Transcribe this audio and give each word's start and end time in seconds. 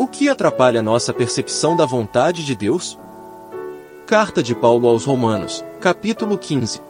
O 0.00 0.08
que 0.08 0.30
atrapalha 0.30 0.80
nossa 0.80 1.12
percepção 1.12 1.76
da 1.76 1.84
vontade 1.84 2.42
de 2.42 2.56
Deus? 2.56 2.98
Carta 4.06 4.42
de 4.42 4.54
Paulo 4.54 4.88
aos 4.88 5.04
Romanos, 5.04 5.62
capítulo 5.78 6.38
15. 6.38 6.80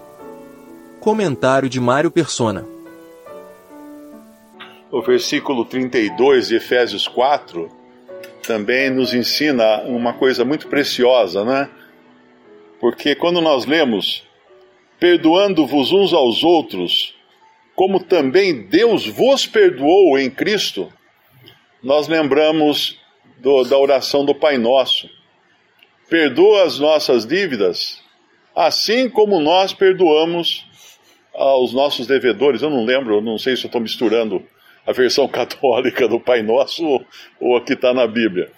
Comentário 1.01 1.69
de 1.69 1.81
Mário 1.81 2.09
Persona. 2.09 2.65
O 4.93 5.03
versículo 5.03 5.65
32 5.65 6.47
de 6.47 6.55
Efésios 6.55 7.09
4 7.09 7.69
também 8.47 8.91
nos 8.91 9.13
ensina 9.13 9.83
uma 9.87 10.13
coisa 10.13 10.45
muito 10.45 10.69
preciosa, 10.69 11.45
né? 11.45 11.69
Porque 12.79 13.17
quando 13.17 13.41
nós 13.41 13.67
lemos, 13.67 14.23
perdoando-vos 15.01 15.91
uns 15.91 16.13
aos 16.13 16.45
outros, 16.45 17.13
como 17.75 17.99
também 17.99 18.69
Deus 18.69 19.05
vos 19.05 19.49
perdoou 19.49 20.17
em 20.17 20.31
Cristo, 20.31 20.93
nós 21.83 22.07
lembramos 22.07 23.00
do, 23.41 23.65
da 23.65 23.77
oração 23.79 24.25
do 24.25 24.35
Pai 24.35 24.59
Nosso. 24.59 25.09
Perdoa 26.09 26.65
as 26.65 26.79
nossas 26.79 27.27
dívidas, 27.27 28.03
assim 28.55 29.09
como 29.09 29.41
nós 29.41 29.73
perdoamos 29.73 30.67
aos 31.35 31.73
nossos 31.73 32.07
devedores. 32.07 32.63
Eu 32.63 32.71
não 32.71 32.85
lembro, 32.85 33.21
não 33.21 33.39
sei 33.39 33.57
se 33.57 33.65
eu 33.65 33.69
estou 33.69 33.81
misturando 33.81 34.43
a 34.87 34.93
versão 34.93 35.27
católica 35.29 36.09
do 36.09 36.21
Pai 36.21 36.43
Nosso 36.43 36.85
ou, 36.85 37.05
ou 37.41 37.57
a 37.57 37.61
que 37.61 37.75
está 37.75 37.95
na 37.95 38.07
Bíblia. 38.07 38.51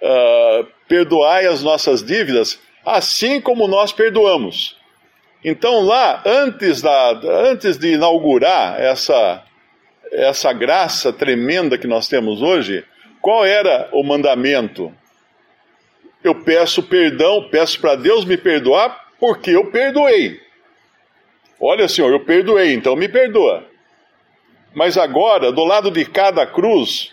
Uh, 0.00 0.66
perdoai 0.86 1.46
as 1.46 1.62
nossas 1.62 2.04
dívidas, 2.04 2.60
assim 2.84 3.40
como 3.40 3.66
nós 3.66 3.92
perdoamos. 3.92 4.76
Então, 5.44 5.84
lá, 5.84 6.22
antes, 6.26 6.82
da, 6.82 7.10
antes 7.50 7.78
de 7.78 7.92
inaugurar 7.94 8.80
essa, 8.80 9.42
essa 10.12 10.52
graça 10.52 11.12
tremenda 11.12 11.78
que 11.78 11.86
nós 11.86 12.08
temos 12.08 12.42
hoje, 12.42 12.84
qual 13.20 13.44
era 13.44 13.88
o 13.92 14.02
mandamento? 14.02 14.92
Eu 16.22 16.34
peço 16.34 16.82
perdão, 16.82 17.48
peço 17.50 17.80
para 17.80 17.94
Deus 17.94 18.24
me 18.24 18.36
perdoar 18.36 19.12
porque 19.18 19.50
eu 19.50 19.70
perdoei. 19.70 20.40
Olha, 21.60 21.88
Senhor, 21.88 22.10
eu 22.10 22.20
perdoei, 22.20 22.72
então 22.72 22.94
me 22.94 23.08
perdoa. 23.08 23.66
Mas 24.74 24.96
agora, 24.96 25.50
do 25.50 25.64
lado 25.64 25.90
de 25.90 26.04
cada 26.04 26.46
cruz, 26.46 27.12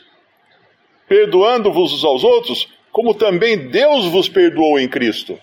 perdoando-vos 1.07 2.03
aos 2.03 2.23
outros, 2.23 2.69
como 2.91 3.13
também 3.13 3.69
Deus 3.69 4.05
vos 4.05 4.29
perdoou 4.29 4.79
em 4.79 4.87
Cristo. 4.87 5.39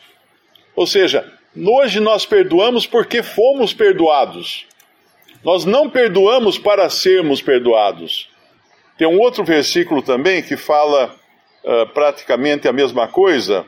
Ou 0.74 0.86
seja, 0.86 1.30
hoje 1.56 2.00
nós 2.00 2.24
perdoamos 2.24 2.86
porque 2.86 3.22
fomos 3.22 3.74
perdoados. 3.74 4.66
Nós 5.44 5.64
não 5.64 5.90
perdoamos 5.90 6.58
para 6.58 6.88
sermos 6.88 7.42
perdoados. 7.42 8.31
Tem 9.02 9.08
um 9.08 9.18
outro 9.18 9.42
versículo 9.42 10.00
também 10.00 10.44
que 10.44 10.56
fala 10.56 11.12
uh, 11.64 11.86
praticamente 11.92 12.68
a 12.68 12.72
mesma 12.72 13.08
coisa. 13.08 13.66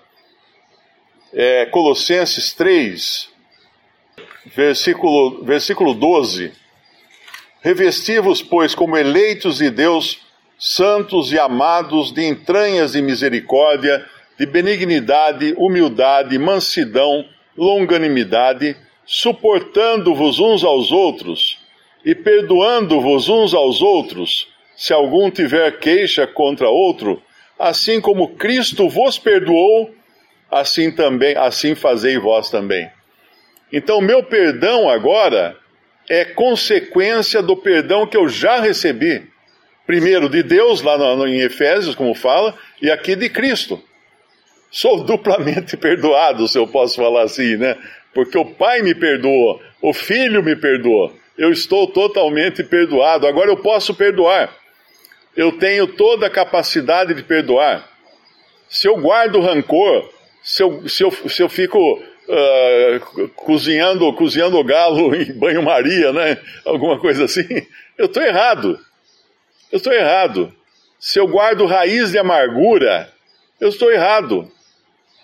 É 1.32 1.66
Colossenses 1.66 2.52
3, 2.52 3.28
versículo, 4.54 5.42
versículo 5.42 5.92
12 5.92 6.52
Revesti-vos, 7.62 8.42
pois, 8.42 8.76
como 8.76 8.96
eleitos 8.96 9.58
de 9.58 9.70
Deus, 9.70 10.20
santos 10.56 11.32
e 11.32 11.38
amados, 11.40 12.12
de 12.12 12.24
entranhas 12.24 12.92
de 12.92 13.02
misericórdia, 13.02 14.06
de 14.38 14.46
benignidade, 14.46 15.52
humildade, 15.58 16.38
mansidão, 16.38 17.24
longanimidade, 17.58 18.76
suportando-vos 19.04 20.38
uns 20.38 20.62
aos 20.62 20.92
outros 20.92 21.58
e 22.04 22.14
perdoando-vos 22.14 23.28
uns 23.28 23.52
aos 23.52 23.82
outros, 23.82 24.53
se 24.76 24.92
algum 24.92 25.30
tiver 25.30 25.78
queixa 25.78 26.26
contra 26.26 26.68
outro, 26.68 27.22
assim 27.58 28.00
como 28.00 28.36
Cristo 28.36 28.88
vos 28.88 29.18
perdoou, 29.18 29.94
assim 30.50 30.90
também, 30.90 31.36
assim 31.36 31.74
fazei 31.74 32.18
vós 32.18 32.50
também. 32.50 32.90
Então, 33.72 34.00
meu 34.00 34.22
perdão 34.22 34.88
agora 34.88 35.56
é 36.08 36.24
consequência 36.24 37.42
do 37.42 37.56
perdão 37.56 38.06
que 38.06 38.16
eu 38.16 38.28
já 38.28 38.60
recebi. 38.60 39.26
Primeiro 39.86 40.28
de 40.28 40.42
Deus, 40.42 40.82
lá 40.82 40.96
no, 40.96 41.26
em 41.26 41.40
Efésios, 41.40 41.94
como 41.94 42.14
fala, 42.14 42.54
e 42.80 42.90
aqui 42.90 43.14
de 43.14 43.28
Cristo. 43.28 43.82
Sou 44.70 45.04
duplamente 45.04 45.76
perdoado, 45.78 46.48
se 46.48 46.58
eu 46.58 46.66
posso 46.66 46.96
falar 46.96 47.22
assim, 47.22 47.56
né? 47.56 47.76
Porque 48.12 48.38
o 48.38 48.44
Pai 48.44 48.80
me 48.80 48.94
perdoou, 48.94 49.60
o 49.82 49.92
Filho 49.92 50.42
me 50.42 50.56
perdoou. 50.56 51.12
Eu 51.36 51.50
estou 51.50 51.88
totalmente 51.88 52.62
perdoado. 52.62 53.26
Agora 53.26 53.50
eu 53.50 53.56
posso 53.56 53.92
perdoar. 53.92 54.54
Eu 55.36 55.52
tenho 55.58 55.86
toda 55.86 56.26
a 56.26 56.30
capacidade 56.30 57.14
de 57.14 57.22
perdoar. 57.22 57.88
Se 58.68 58.88
eu 58.88 58.96
guardo 58.96 59.40
rancor, 59.40 60.10
se 60.42 60.62
eu, 60.62 60.88
se 60.88 61.02
eu, 61.02 61.10
se 61.10 61.42
eu 61.42 61.48
fico 61.48 61.78
uh, 61.78 63.28
cozinhando, 63.30 64.12
cozinhando 64.14 64.62
galo 64.64 65.14
em 65.16 65.32
banho-maria, 65.32 66.12
né? 66.12 66.38
Alguma 66.64 66.98
coisa 66.98 67.24
assim. 67.24 67.46
Eu 67.96 68.06
estou 68.06 68.22
errado. 68.22 68.78
Eu 69.70 69.78
estou 69.78 69.92
errado. 69.92 70.54
Se 70.98 71.18
eu 71.18 71.26
guardo 71.26 71.66
raiz 71.66 72.12
de 72.12 72.18
amargura, 72.18 73.12
eu 73.60 73.68
estou 73.68 73.90
errado. 73.90 74.50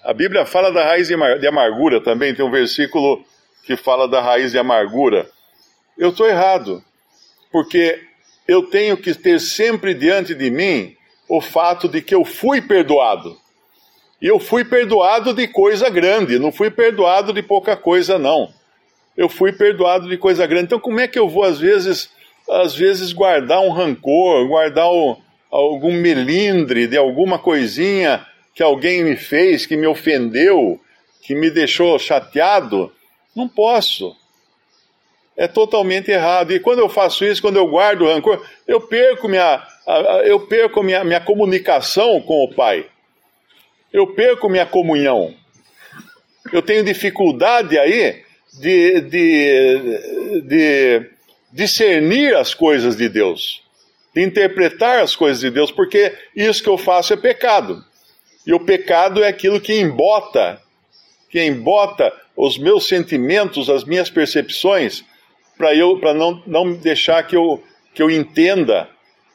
A 0.03 0.12
Bíblia 0.12 0.44
fala 0.47 0.72
da 0.72 0.84
raiz 0.84 1.09
de 1.09 1.47
amargura 1.47 2.03
também, 2.03 2.34
tem 2.34 2.44
um 2.44 2.50
versículo 2.50 3.25
que 3.65 3.77
fala 3.77 4.09
da 4.09 4.21
raiz 4.21 4.53
de 4.53 4.59
amargura. 4.59 5.28
Eu 5.97 6.10
estou 6.10 6.27
errado, 6.27 6.82
porque 7.53 8.03
eu 8.50 8.65
tenho 8.65 8.97
que 8.97 9.15
ter 9.15 9.38
sempre 9.38 9.94
diante 9.94 10.34
de 10.34 10.50
mim 10.50 10.97
o 11.28 11.41
fato 11.41 11.88
de 11.88 12.03
que 12.03 12.12
eu 12.12 12.25
fui 12.25 12.61
perdoado. 12.61 13.38
E 14.21 14.27
eu 14.27 14.41
fui 14.41 14.65
perdoado 14.65 15.33
de 15.33 15.47
coisa 15.47 15.88
grande, 15.88 16.37
não 16.37 16.50
fui 16.50 16.69
perdoado 16.69 17.33
de 17.33 17.44
pouca 17.44 17.77
coisa, 17.77 18.19
não. 18.19 18.53
Eu 19.16 19.28
fui 19.28 19.53
perdoado 19.53 20.09
de 20.09 20.19
coisa 20.19 20.49
grande. 20.49 20.65
Então, 20.65 20.81
como 20.81 20.99
é 20.99 21.06
que 21.06 21.16
eu 21.16 21.28
vou, 21.28 21.44
às 21.44 21.60
vezes, 21.60 22.10
às 22.50 22.75
vezes 22.75 23.12
guardar 23.12 23.60
um 23.60 23.71
rancor, 23.71 24.49
guardar 24.49 24.91
o, 24.91 25.16
algum 25.49 25.93
melindre 25.93 26.89
de 26.89 26.97
alguma 26.97 27.39
coisinha 27.39 28.27
que 28.53 28.65
alguém 28.65 29.05
me 29.05 29.15
fez, 29.15 29.65
que 29.65 29.77
me 29.77 29.87
ofendeu, 29.87 30.81
que 31.22 31.37
me 31.37 31.50
deixou 31.50 31.97
chateado? 32.00 32.93
Não 33.33 33.49
posso. 33.49 34.12
É 35.36 35.48
totalmente 35.48 36.10
errado. 36.10 36.52
E 36.52 36.60
quando 36.60 36.80
eu 36.80 36.88
faço 36.88 37.24
isso, 37.24 37.41
quando 37.41 37.56
eu 37.56 37.66
guardo 37.66 38.06
rancor, 38.06 38.44
eu 38.66 38.80
perco 38.80 39.28
minha, 39.28 39.62
eu 40.24 40.41
perco 40.41 40.82
minha, 40.82 41.02
minha 41.04 41.20
comunicação 41.20 42.20
com 42.20 42.44
o 42.44 42.54
Pai 42.54 42.86
eu 43.92 44.06
perco 44.06 44.48
minha 44.48 44.66
comunhão. 44.66 45.34
Eu 46.52 46.62
tenho 46.62 46.84
dificuldade 46.84 47.78
aí 47.78 48.22
de, 48.58 49.00
de, 49.02 50.41
de 50.42 51.10
discernir 51.52 52.34
as 52.36 52.54
coisas 52.54 52.97
de 52.97 53.08
Deus, 53.08 53.62
de 54.14 54.22
interpretar 54.22 55.00
as 55.00 55.14
coisas 55.14 55.41
de 55.41 55.50
Deus, 55.50 55.70
porque 55.70 56.12
isso 56.34 56.62
que 56.62 56.68
eu 56.68 56.78
faço 56.78 57.12
é 57.12 57.16
pecado. 57.16 57.84
E 58.47 58.52
o 58.54 58.60
pecado 58.60 59.22
é 59.22 59.28
aquilo 59.28 59.60
que 59.60 59.78
embota, 59.78 60.60
que 61.28 61.42
embota 61.42 62.12
os 62.36 62.58
meus 62.58 62.88
sentimentos, 62.88 63.68
as 63.68 63.84
minhas 63.84 64.08
percepções, 64.08 65.04
para 65.60 65.75
eu 65.75 65.98
para 65.98 66.15
não, 66.15 66.43
não 66.47 66.72
deixar 66.72 67.22
que 67.26 67.37
eu, 67.37 67.62
que 67.93 68.03
eu 68.03 68.10
entenda 68.10 68.88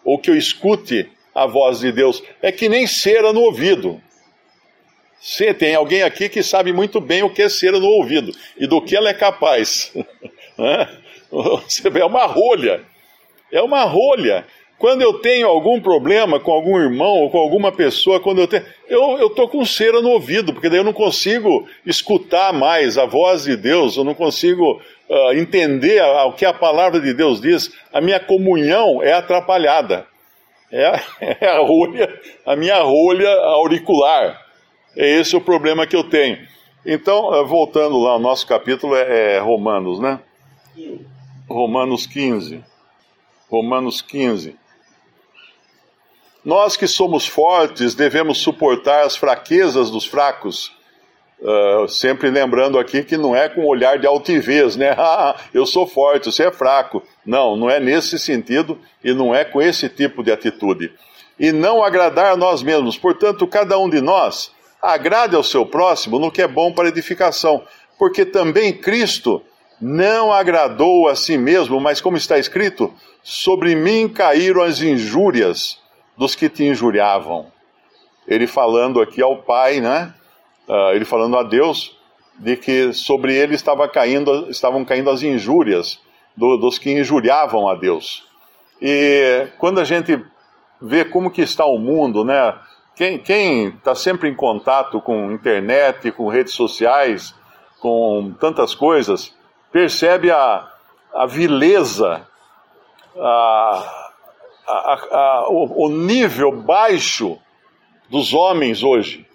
ou 0.03 0.17
que 0.17 0.27
eu 0.27 0.35
escute 0.35 1.07
a 1.35 1.45
voz 1.45 1.81
de 1.81 1.91
Deus. 1.91 2.23
É 2.41 2.51
que 2.51 2.67
nem 2.67 2.87
cera 2.87 3.31
no 3.31 3.41
ouvido. 3.41 4.01
Se 5.19 5.53
tem 5.53 5.75
alguém 5.75 6.01
aqui 6.01 6.27
que 6.27 6.41
sabe 6.41 6.73
muito 6.73 6.99
bem 6.99 7.21
o 7.21 7.29
que 7.29 7.43
é 7.43 7.49
cera 7.49 7.79
no 7.79 7.87
ouvido 7.87 8.31
e 8.57 8.65
do 8.65 8.81
que 8.81 8.95
ela 8.95 9.09
é 9.09 9.13
capaz. 9.13 9.93
Você 11.29 11.89
vê, 11.91 11.99
é 11.99 12.05
uma 12.05 12.25
rolha. 12.25 12.81
É 13.51 13.61
uma 13.61 13.83
rolha. 13.83 14.47
Quando 14.79 15.03
eu 15.03 15.19
tenho 15.19 15.47
algum 15.47 15.79
problema 15.79 16.39
com 16.39 16.51
algum 16.51 16.79
irmão 16.79 17.21
ou 17.21 17.29
com 17.29 17.37
alguma 17.37 17.71
pessoa, 17.71 18.19
quando 18.19 18.41
eu 18.41 18.47
tenho. 18.47 18.65
Eu 18.89 19.27
estou 19.27 19.47
com 19.47 19.63
cera 19.63 20.01
no 20.01 20.09
ouvido, 20.09 20.53
porque 20.53 20.69
daí 20.69 20.79
eu 20.79 20.83
não 20.83 20.93
consigo 20.93 21.67
escutar 21.85 22.51
mais 22.51 22.97
a 22.97 23.05
voz 23.05 23.43
de 23.43 23.55
Deus, 23.55 23.95
eu 23.95 24.03
não 24.03 24.13
consigo 24.13 24.81
uh, 25.09 25.33
entender 25.33 26.01
o 26.01 26.33
que 26.33 26.45
a 26.45 26.53
palavra 26.53 26.99
de 26.99 27.13
Deus 27.13 27.41
diz. 27.41 27.71
A 27.93 28.01
minha 28.01 28.19
comunhão 28.19 29.01
é 29.01 29.13
atrapalhada. 29.13 30.07
É 30.71 30.99
é 31.45 31.47
a 31.47 31.59
rolha, 31.59 32.21
a 32.45 32.55
minha 32.55 32.81
rolha 32.81 33.29
auricular. 33.29 34.41
É 34.95 35.19
esse 35.19 35.35
o 35.35 35.41
problema 35.41 35.85
que 35.85 35.95
eu 35.95 36.03
tenho. 36.03 36.37
Então, 36.85 37.33
eh, 37.33 37.43
voltando 37.43 37.97
lá, 37.97 38.15
o 38.15 38.19
nosso 38.19 38.45
capítulo 38.45 38.95
é, 38.95 39.35
é 39.35 39.39
Romanos, 39.39 39.99
né? 39.99 40.19
Romanos 41.49 42.05
15. 42.05 42.63
Romanos 43.49 44.01
15. 44.01 44.55
Nós 46.43 46.77
que 46.77 46.87
somos 46.87 47.25
fortes 47.25 47.95
devemos 47.95 48.37
suportar 48.37 49.03
as 49.03 49.15
fraquezas 49.15 49.89
dos 49.89 50.05
fracos. 50.05 50.74
Uh, 51.47 51.87
sempre 51.87 52.31
lembrando 52.31 52.79
aqui 52.79 53.03
que 53.03 53.15
não 53.15 53.35
é 53.35 53.47
com 53.47 53.61
um 53.61 53.67
olhar 53.67 53.99
de 53.99 54.07
altivez, 54.07 54.75
né? 54.75 54.95
Ah, 54.97 55.35
eu 55.53 55.63
sou 55.63 55.85
forte, 55.85 56.31
você 56.31 56.47
é 56.47 56.51
fraco. 56.51 57.03
Não, 57.23 57.55
não 57.55 57.69
é 57.69 57.79
nesse 57.79 58.17
sentido 58.17 58.79
e 59.03 59.13
não 59.13 59.35
é 59.35 59.45
com 59.45 59.61
esse 59.61 59.87
tipo 59.87 60.23
de 60.23 60.31
atitude. 60.31 60.91
e 61.39 61.51
não 61.51 61.83
agradar 61.83 62.31
a 62.31 62.37
nós 62.37 62.63
mesmos. 62.63 62.97
Portanto, 62.97 63.45
cada 63.45 63.77
um 63.77 63.87
de 63.87 64.01
nós 64.01 64.51
agrade 64.81 65.35
ao 65.35 65.43
seu 65.43 65.65
próximo 65.67 66.17
no 66.17 66.31
que 66.31 66.41
é 66.41 66.47
bom 66.47 66.71
para 66.71 66.87
edificação, 66.87 67.63
porque 67.99 68.25
também 68.25 68.73
Cristo 68.73 69.41
não 69.79 70.31
agradou 70.31 71.07
a 71.07 71.15
si 71.15 71.37
mesmo, 71.37 71.79
mas 71.79 72.01
como 72.01 72.17
está 72.17 72.39
escrito, 72.39 72.91
sobre 73.21 73.75
mim 73.75 74.07
caíram 74.07 74.63
as 74.63 74.81
injúrias 74.81 75.79
dos 76.17 76.33
que 76.33 76.49
te 76.49 76.63
injuriavam. 76.63 77.51
Ele 78.27 78.47
falando 78.47 79.01
aqui 79.01 79.21
ao 79.21 79.43
Pai, 79.43 79.79
né? 79.79 80.13
Uh, 80.67 80.93
ele 80.93 81.05
falando 81.05 81.37
a 81.37 81.43
Deus, 81.43 81.95
de 82.37 82.57
que 82.57 82.91
sobre 82.91 83.35
ele 83.35 83.55
estava 83.55 83.87
caindo, 83.87 84.49
estavam 84.49 84.83
caindo 84.83 85.09
as 85.09 85.23
injúrias 85.23 85.99
do, 86.35 86.57
dos 86.57 86.77
que 86.77 86.91
injuriavam 86.91 87.69
a 87.69 87.75
Deus. 87.75 88.27
E 88.81 89.47
quando 89.57 89.79
a 89.79 89.83
gente 89.83 90.23
vê 90.81 91.05
como 91.05 91.31
que 91.31 91.41
está 91.41 91.65
o 91.65 91.77
mundo, 91.77 92.23
né? 92.23 92.53
Quem 92.95 93.67
está 93.67 93.93
sempre 93.93 94.29
em 94.29 94.35
contato 94.35 95.01
com 95.01 95.31
internet, 95.31 96.11
com 96.11 96.29
redes 96.29 96.53
sociais, 96.53 97.35
com 97.81 98.33
tantas 98.39 98.73
coisas, 98.73 99.35
percebe 99.69 100.31
a, 100.31 100.65
a 101.13 101.25
vileza, 101.25 102.25
a, 103.17 104.11
a, 104.65 104.93
a, 105.11 105.45
o, 105.49 105.85
o 105.85 105.89
nível 105.89 106.53
baixo 106.53 107.37
dos 108.09 108.33
homens 108.33 108.81
hoje 108.81 109.27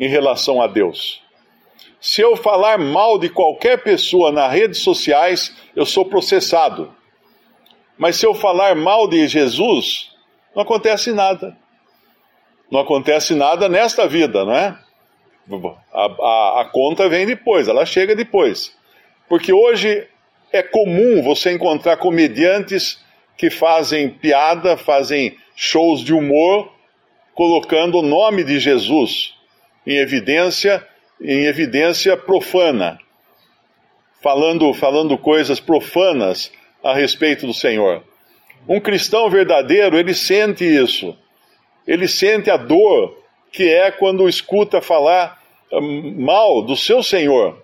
em 0.00 0.08
relação 0.08 0.62
a 0.62 0.66
Deus. 0.66 1.22
Se 2.00 2.22
eu 2.22 2.34
falar 2.34 2.78
mal 2.78 3.18
de 3.18 3.28
qualquer 3.28 3.82
pessoa 3.82 4.32
nas 4.32 4.50
redes 4.50 4.80
sociais, 4.80 5.54
eu 5.76 5.84
sou 5.84 6.06
processado. 6.06 6.94
Mas 7.98 8.16
se 8.16 8.24
eu 8.24 8.32
falar 8.32 8.74
mal 8.74 9.06
de 9.06 9.28
Jesus, 9.28 10.10
não 10.56 10.62
acontece 10.62 11.12
nada. 11.12 11.54
Não 12.70 12.80
acontece 12.80 13.34
nada 13.34 13.68
nesta 13.68 14.08
vida, 14.08 14.46
não 14.46 14.54
é? 14.54 14.78
A, 15.92 16.04
a, 16.06 16.60
a 16.62 16.64
conta 16.72 17.06
vem 17.08 17.26
depois, 17.26 17.68
ela 17.68 17.84
chega 17.84 18.16
depois. 18.16 18.74
Porque 19.28 19.52
hoje 19.52 20.08
é 20.50 20.62
comum 20.62 21.22
você 21.22 21.52
encontrar 21.52 21.98
comediantes 21.98 23.04
que 23.36 23.50
fazem 23.50 24.08
piada, 24.08 24.76
fazem 24.76 25.36
shows 25.54 26.02
de 26.02 26.14
humor, 26.14 26.72
colocando 27.34 27.98
o 27.98 28.02
nome 28.02 28.42
de 28.42 28.58
Jesus 28.58 29.34
em 29.86 29.96
evidência, 29.96 30.86
em 31.20 31.44
evidência 31.44 32.16
profana, 32.16 32.98
falando, 34.22 34.72
falando 34.74 35.16
coisas 35.18 35.60
profanas 35.60 36.52
a 36.82 36.94
respeito 36.94 37.46
do 37.46 37.54
Senhor. 37.54 38.02
Um 38.68 38.80
cristão 38.80 39.28
verdadeiro, 39.30 39.98
ele 39.98 40.14
sente 40.14 40.64
isso. 40.64 41.16
Ele 41.86 42.06
sente 42.06 42.50
a 42.50 42.56
dor 42.56 43.18
que 43.50 43.68
é 43.68 43.90
quando 43.90 44.28
escuta 44.28 44.80
falar 44.80 45.40
hum, 45.72 46.14
mal 46.18 46.62
do 46.62 46.76
seu 46.76 47.02
Senhor. 47.02 47.60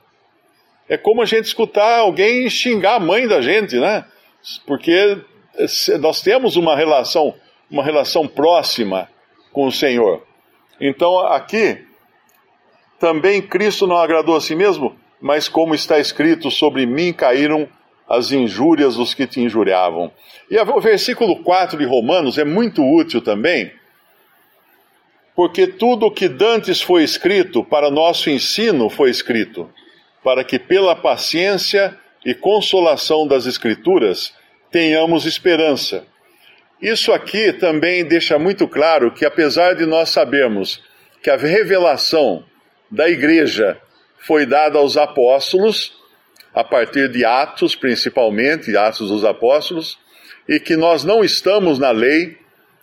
É 0.89 0.97
como 0.97 1.23
a 1.23 1.25
gente 1.25 1.45
escutar 1.45 1.99
alguém 1.99 2.49
xingar 2.49 2.95
a 2.95 3.01
mãe 3.01 3.27
da 3.27 3.41
gente, 3.41 3.77
né? 3.77 4.05
Porque 4.67 5.19
nós 6.01 6.21
temos 6.21 6.57
uma 6.57 6.77
relação, 6.77 7.35
uma 7.71 7.83
relação 7.83 8.27
próxima 8.27 9.09
com 9.53 9.67
o 9.67 9.73
Senhor. 9.73 10.25
Então 10.81 11.19
aqui 11.21 11.85
também 12.99 13.43
Cristo 13.43 13.87
não 13.87 13.97
agradou 13.97 14.37
a 14.37 14.41
si 14.41 14.55
mesmo, 14.55 14.97
mas 15.21 15.49
como 15.49 15.75
está 15.75 15.99
escrito, 15.99 16.51
sobre 16.51 16.87
mim 16.87 17.13
caíram 17.13 17.69
as 18.09 18.31
injúrias 18.31 18.97
dos 18.97 19.15
que 19.15 19.27
te 19.27 19.41
injuriavam. 19.41 20.13
E 20.51 20.59
o 20.59 20.81
versículo 20.81 21.43
4 21.43 21.79
de 21.79 21.85
Romanos 21.85 22.39
é 22.39 22.45
muito 22.45 22.83
útil 22.85 23.21
também, 23.21 23.73
porque 25.35 25.67
tudo 25.67 26.07
o 26.07 26.11
que 26.11 26.29
dantes 26.29 26.81
foi 26.81 27.03
escrito 27.03 27.65
para 27.65 27.91
nosso 27.91 28.31
ensino 28.31 28.89
foi 28.89 29.11
escrito, 29.11 29.69
para 30.23 30.45
que 30.45 30.59
pela 30.59 30.97
paciência 30.97 31.99
e 32.25 32.35
consolação 32.35 33.27
das 33.27 33.47
Escrituras 33.47 34.33
tenhamos 34.71 35.27
esperança. 35.27 36.07
Isso 36.81 37.13
aqui 37.13 37.53
também 37.53 38.05
deixa 38.05 38.39
muito 38.39 38.67
claro 38.69 39.11
que, 39.11 39.25
apesar 39.25 39.75
de 39.75 39.87
nós 39.87 40.11
sabermos 40.11 40.83
que 41.23 41.31
a 41.31 41.37
revelação 41.37 42.45
da 42.91 43.09
igreja 43.09 43.81
foi 44.19 44.47
dada 44.47 44.79
aos 44.79 44.97
apóstolos, 44.97 45.93
a 46.55 46.65
partir 46.65 47.11
de 47.11 47.25
Atos, 47.25 47.75
principalmente, 47.77 48.77
Atos 48.77 49.11
dos 49.11 49.25
Apóstolos, 49.25 49.99
e 50.49 50.59
que 50.59 50.77
nós 50.77 51.05
não 51.05 51.23
estamos 51.23 51.79
na 51.79 51.91
lei, 51.91 52.39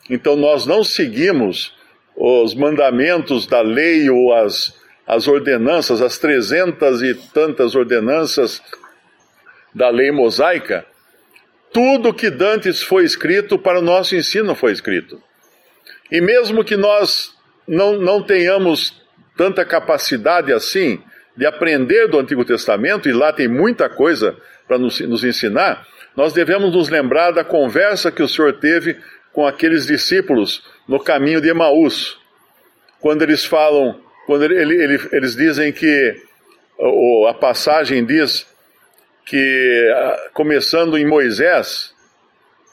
então 0.10 0.36
nós 0.36 0.66
não 0.66 0.84
seguimos 0.84 1.76
os 2.16 2.54
mandamentos 2.54 3.48
da 3.48 3.62
lei 3.62 4.10
ou 4.10 4.34
as, 4.34 4.76
as 5.08 5.28
ordenanças, 5.28 6.02
as 6.02 6.18
trezentas 6.18 7.02
e 7.02 7.16
tantas 7.34 7.76
ordenanças 7.76 8.62
da 9.74 9.90
lei 9.90 10.12
mosaica, 10.12 10.86
tudo 11.72 12.14
que 12.14 12.30
dantes 12.30 12.84
foi 12.84 13.04
escrito 13.04 13.58
para 13.58 13.80
o 13.80 13.82
nosso 13.82 14.16
ensino 14.16 14.54
foi 14.54 14.72
escrito. 14.72 15.22
E 16.12 16.22
mesmo 16.22 16.64
que 16.64 16.78
nós 16.78 17.34
não, 17.68 17.94
não 17.94 18.22
tenhamos 18.22 19.03
tanta 19.36 19.66
capacidade 19.66 20.52
assim 20.52 21.02
de 21.36 21.46
aprender 21.46 22.08
do 22.08 22.20
Antigo 22.20 22.46
Testamento, 22.46 23.10
e 23.10 23.14
lá 23.14 23.34
tem 23.34 23.48
muita 23.48 23.90
coisa 23.90 24.38
para 24.68 24.78
nos, 24.78 25.00
nos 25.00 25.24
ensinar, 25.24 25.86
nós 26.16 26.32
devemos 26.32 26.74
nos 26.74 26.90
lembrar 26.90 27.32
da 27.32 27.44
conversa 27.44 28.12
que 28.12 28.22
o 28.22 28.28
Senhor 28.28 28.54
teve 28.60 28.98
com 29.32 29.48
aqueles 29.48 29.88
discípulos 29.88 30.64
no 30.88 31.00
caminho 31.00 31.42
de 31.42 31.50
Emaús, 31.50 32.20
quando 33.00 33.24
eles 33.24 33.44
falam, 33.44 34.00
quando 34.28 34.44
ele, 34.46 34.56
ele, 34.56 35.10
eles 35.12 35.36
dizem 35.36 35.72
que 35.74 36.16
a 37.28 37.34
passagem 37.34 38.06
diz 38.06 38.46
que 39.26 39.90
começando 40.34 40.98
em 40.98 41.06
Moisés 41.06 41.94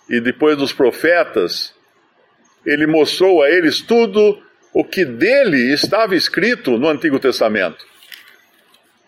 e 0.09 0.21
depois 0.21 0.57
dos 0.57 0.73
profetas, 0.73 1.75
ele 2.67 2.87
mostrou 2.87 3.43
a 3.43 3.51
eles 3.51 3.81
tudo 3.81 4.41
o 4.73 4.85
que 4.85 5.05
dele 5.05 5.73
estava 5.73 6.15
escrito 6.15 6.79
no 6.79 6.89
Antigo 6.89 7.19
Testamento. 7.19 7.85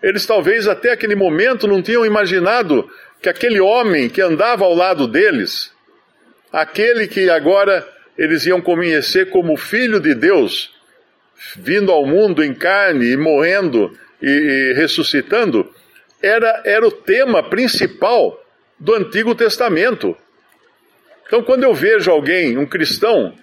Eles 0.03 0.27
talvez 0.27 0.67
até 0.67 0.93
aquele 0.93 1.15
momento 1.15 1.69
não 1.69 1.81
tinham 1.81 2.05
imaginado 2.05 2.91
que 3.21 3.29
aquele 3.29 3.61
homem 3.61 4.09
que 4.09 4.21
andava 4.21 4.65
ao 4.65 4.75
lado 4.75 5.07
deles, 5.07 5.73
aquele 6.53 7.07
que 7.07 7.31
agora 7.31 7.87
eles 8.19 8.45
iam 8.45 8.61
conhecer 8.61 9.31
como 9.31 9.57
Filho 9.57 10.01
de 10.01 10.15
Deus, 10.15 10.75
vindo 11.57 11.93
ao 11.93 12.05
mundo 12.05 12.43
em 12.43 12.53
carne 12.53 13.13
e 13.13 13.17
morrendo 13.17 13.97
e, 14.21 14.29
e 14.29 14.73
ressuscitando, 14.75 15.73
era, 16.21 16.63
era 16.65 16.87
o 16.87 16.91
tema 16.91 17.43
principal 17.49 18.41
do 18.79 18.95
Antigo 18.95 19.35
Testamento. 19.35 20.17
Então, 21.27 21.43
quando 21.43 21.63
eu 21.63 21.73
vejo 21.73 22.11
alguém, 22.11 22.59
um 22.59 22.67
cristão, 22.67 23.35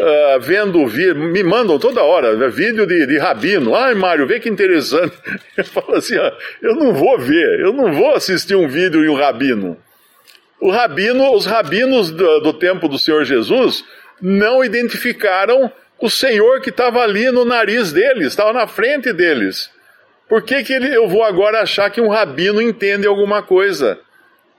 uh, 0.00 0.40
vendo, 0.40 0.78
me 1.14 1.42
mandam 1.42 1.78
toda 1.78 2.02
hora 2.02 2.36
né, 2.36 2.48
vídeo 2.48 2.86
de, 2.86 3.06
de 3.06 3.18
rabino. 3.18 3.74
Ai, 3.74 3.94
Mário, 3.94 4.26
vê 4.26 4.40
que 4.40 4.48
interessante. 4.48 5.16
Eu 5.56 5.64
falo 5.64 5.94
assim: 5.96 6.16
ó, 6.16 6.32
eu 6.62 6.74
não 6.74 6.94
vou 6.94 7.18
ver, 7.18 7.60
eu 7.60 7.72
não 7.72 7.92
vou 7.92 8.14
assistir 8.14 8.54
um 8.54 8.68
vídeo 8.68 9.04
e 9.04 9.08
um 9.08 9.14
rabino. 9.14 9.76
O 10.60 10.70
rabino, 10.70 11.32
os 11.34 11.46
rabinos 11.46 12.10
do, 12.10 12.40
do 12.40 12.52
tempo 12.52 12.88
do 12.88 12.98
Senhor 12.98 13.24
Jesus 13.24 13.84
não 14.20 14.64
identificaram 14.64 15.70
o 16.00 16.08
Senhor 16.08 16.60
que 16.60 16.70
estava 16.70 17.00
ali 17.00 17.30
no 17.30 17.44
nariz 17.44 17.92
deles, 17.92 18.28
estava 18.28 18.52
na 18.52 18.66
frente 18.66 19.12
deles. 19.12 19.70
Por 20.28 20.42
que, 20.42 20.62
que 20.62 20.72
ele, 20.72 20.94
eu 20.94 21.08
vou 21.08 21.24
agora 21.24 21.60
achar 21.60 21.90
que 21.90 22.00
um 22.00 22.08
rabino 22.08 22.60
entende 22.60 23.06
alguma 23.06 23.42
coisa? 23.42 23.98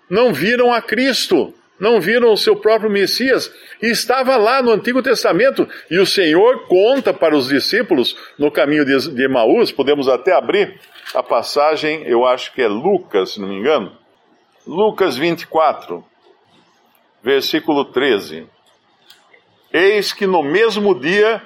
Não 0.09 0.33
viram 0.33 0.73
a 0.73 0.81
Cristo 0.81 1.53
não 1.79 2.01
viram 2.01 2.31
o 2.31 2.37
seu 2.37 2.55
próprio 2.55 2.91
Messias 2.91 3.51
e 3.81 3.87
estava 3.87 4.35
lá 4.35 4.61
no 4.61 4.71
Antigo 4.71 5.01
Testamento. 5.01 5.67
E 5.89 5.97
o 5.97 6.05
Senhor 6.05 6.67
conta 6.67 7.13
para 7.13 7.35
os 7.35 7.47
discípulos 7.47 8.15
no 8.37 8.51
caminho 8.51 8.85
de 8.85 9.23
Emaús, 9.23 9.71
podemos 9.71 10.09
até 10.09 10.33
abrir 10.33 10.79
a 11.15 11.23
passagem, 11.23 12.03
eu 12.03 12.25
acho 12.25 12.53
que 12.53 12.61
é 12.61 12.67
Lucas, 12.67 13.31
se 13.31 13.41
não 13.41 13.47
me 13.47 13.55
engano. 13.55 13.91
Lucas 14.67 15.17
24, 15.17 16.03
versículo 17.23 17.85
13. 17.85 18.47
Eis 19.71 20.11
que 20.11 20.27
no 20.27 20.43
mesmo 20.43 20.99
dia 20.99 21.41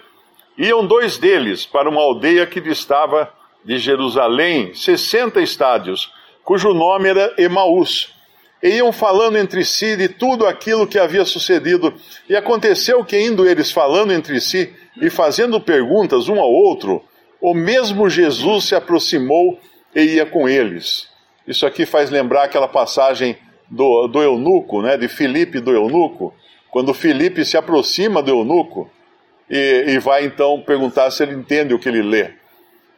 iam 0.58 0.86
dois 0.86 1.18
deles 1.18 1.66
para 1.66 1.90
uma 1.90 2.02
aldeia 2.02 2.46
que 2.46 2.60
distava 2.60 3.32
de 3.64 3.78
Jerusalém, 3.78 4.74
60 4.74 5.42
estádios, 5.42 6.12
cujo 6.44 6.74
nome 6.74 7.10
era 7.10 7.34
Emaús 7.38 8.13
e 8.64 8.78
iam 8.78 8.94
falando 8.94 9.38
entre 9.38 9.66
si 9.66 9.98
de 9.98 10.08
tudo 10.08 10.48
aquilo 10.48 10.88
que 10.88 10.98
havia 10.98 11.26
sucedido. 11.26 11.94
E 12.30 12.36
aconteceu 12.36 13.04
que, 13.04 13.20
indo 13.20 13.46
eles 13.46 13.70
falando 13.70 14.14
entre 14.14 14.40
si 14.40 14.74
e 15.02 15.10
fazendo 15.10 15.60
perguntas 15.60 16.30
um 16.30 16.40
ao 16.40 16.50
outro, 16.50 17.04
o 17.42 17.54
mesmo 17.54 18.10
Jesus 18.10 18.64
se 18.64 18.74
aproximou 18.74 19.60
e 19.94 20.02
ia 20.16 20.26
com 20.26 20.48
eles. 20.48 21.10
Isso 21.46 21.66
aqui 21.66 21.86
faz 21.86 22.10
lembrar 22.10 22.46
aquela 22.46 22.70
passagem 22.70 23.38
do, 23.70 24.08
do 24.08 24.24
eunuco, 24.24 24.82
né, 24.82 24.96
de 24.96 25.10
Filipe 25.10 25.60
do 25.60 25.72
eunuco, 25.72 26.34
quando 26.72 26.94
Filipe 26.94 27.44
se 27.44 27.58
aproxima 27.58 28.24
do 28.24 28.32
eunuco 28.32 28.90
e, 29.50 29.86
e 29.90 30.00
vai 30.00 30.24
então 30.24 30.62
perguntar 30.62 31.12
se 31.12 31.22
ele 31.22 31.34
entende 31.34 31.74
o 31.74 31.80
que 31.80 31.90
ele 31.90 32.02
lê. 32.02 32.32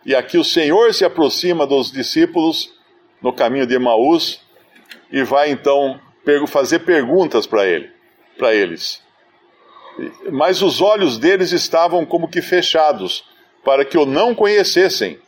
E 0.05 0.13
aqui 0.13 0.37
o 0.37 0.43
Senhor 0.43 0.93
se 0.93 1.03
aproxima 1.03 1.65
dos 1.65 1.91
discípulos 1.91 2.71
no 3.19 3.33
caminho 3.33 3.65
de 3.65 3.73
Emaús 3.73 4.44
e 5.11 5.23
vai 5.23 5.49
então 5.49 5.99
fazer 6.47 6.79
perguntas 6.79 7.45
para 7.45 7.65
ele, 7.65 7.89
para 8.37 8.53
eles. 8.53 9.01
Mas 10.31 10.61
os 10.61 10.81
olhos 10.81 11.17
deles 11.17 11.51
estavam 11.51 12.05
como 12.05 12.27
que 12.27 12.41
fechados, 12.41 13.23
para 13.63 13.85
que 13.85 13.97
o 13.97 14.05
não 14.05 14.35
conhecessem. 14.35 15.19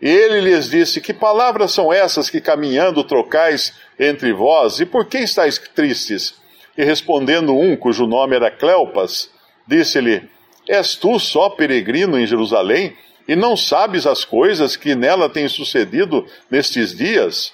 Ele 0.00 0.40
lhes 0.40 0.70
disse: 0.70 1.00
Que 1.00 1.12
palavras 1.12 1.72
são 1.72 1.92
essas 1.92 2.30
que 2.30 2.40
caminhando 2.40 3.04
trocais 3.04 3.72
entre 3.98 4.32
vós? 4.32 4.80
E 4.80 4.86
por 4.86 5.06
que 5.06 5.18
estáis 5.18 5.58
tristes? 5.58 6.34
E 6.76 6.84
respondendo 6.84 7.54
um, 7.54 7.76
cujo 7.76 8.06
nome 8.06 8.34
era 8.34 8.50
Cleopas, 8.50 9.30
disse-lhe: 9.66 10.28
És 10.68 10.96
tu 10.96 11.18
só 11.18 11.50
peregrino 11.50 12.18
em 12.18 12.26
Jerusalém 12.26 12.96
e 13.28 13.36
não 13.36 13.56
sabes 13.56 14.06
as 14.06 14.24
coisas 14.24 14.74
que 14.74 14.94
nela 14.94 15.28
têm 15.28 15.48
sucedido 15.48 16.26
nestes 16.50 16.96
dias? 16.96 17.52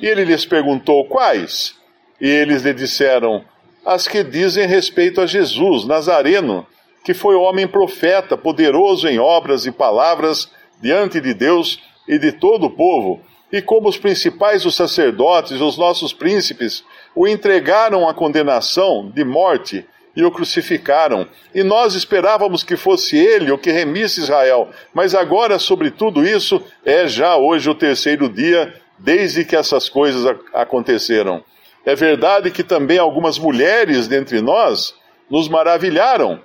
E 0.00 0.06
ele 0.06 0.24
lhes 0.24 0.44
perguntou: 0.44 1.04
Quais? 1.06 1.74
E 2.20 2.28
eles 2.28 2.62
lhe 2.62 2.72
disseram: 2.72 3.44
As 3.84 4.06
que 4.06 4.22
dizem 4.22 4.66
respeito 4.66 5.20
a 5.20 5.26
Jesus, 5.26 5.84
Nazareno, 5.84 6.66
que 7.04 7.14
foi 7.14 7.34
homem 7.34 7.66
profeta, 7.66 8.36
poderoso 8.36 9.08
em 9.08 9.18
obras 9.18 9.66
e 9.66 9.72
palavras 9.72 10.50
diante 10.80 11.20
de 11.20 11.34
Deus 11.34 11.80
e 12.06 12.18
de 12.18 12.32
todo 12.32 12.66
o 12.66 12.70
povo, 12.70 13.20
e 13.52 13.62
como 13.62 13.88
os 13.88 13.96
principais 13.96 14.64
os 14.64 14.76
sacerdotes, 14.76 15.60
os 15.60 15.78
nossos 15.78 16.12
príncipes, 16.12 16.84
o 17.14 17.26
entregaram 17.26 18.08
à 18.08 18.14
condenação 18.14 19.10
de 19.14 19.24
morte 19.24 19.86
e 20.14 20.24
o 20.24 20.30
crucificaram. 20.30 21.26
E 21.54 21.62
nós 21.62 21.94
esperávamos 21.94 22.62
que 22.62 22.76
fosse 22.76 23.16
ele 23.16 23.50
o 23.50 23.58
que 23.58 23.70
remisse 23.70 24.20
Israel. 24.20 24.68
Mas 24.92 25.14
agora, 25.14 25.58
sobre 25.58 25.90
tudo 25.90 26.26
isso, 26.26 26.62
é 26.84 27.06
já 27.06 27.36
hoje 27.36 27.70
o 27.70 27.74
terceiro 27.74 28.28
dia 28.28 28.74
desde 28.98 29.44
que 29.44 29.56
essas 29.56 29.88
coisas 29.88 30.24
aconteceram. 30.52 31.42
É 31.84 31.94
verdade 31.94 32.50
que 32.50 32.62
também 32.62 32.98
algumas 32.98 33.38
mulheres 33.38 34.08
dentre 34.08 34.40
nós 34.40 34.94
nos 35.30 35.48
maravilharam, 35.48 36.40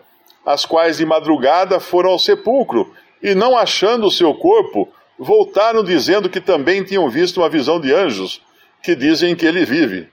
as 0.45 0.65
quais 0.65 0.98
de 0.98 1.05
madrugada 1.05 1.79
foram 1.79 2.12
ao 2.12 2.19
sepulcro 2.19 2.93
e, 3.22 3.33
não 3.33 3.57
achando 3.57 4.07
o 4.07 4.12
seu 4.12 4.33
corpo, 4.33 4.89
voltaram 5.17 5.83
dizendo 5.83 6.29
que 6.29 6.41
também 6.41 6.83
tinham 6.83 7.10
visto 7.10 7.38
uma 7.38 7.50
visão 7.50 7.79
de 7.79 7.93
anjos, 7.93 8.41
que 8.81 8.95
dizem 8.95 9.36
que 9.36 9.45
ele 9.45 9.65
vive. 9.65 10.10